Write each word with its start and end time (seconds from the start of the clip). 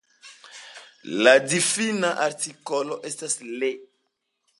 La 1.27 1.33
difina 1.51 2.09
artikolo 2.29 2.97
estas 3.11 3.37
Le. 3.61 3.71